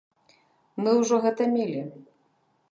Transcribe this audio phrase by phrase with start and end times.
[0.85, 1.81] Мы ўжо гэта мелі.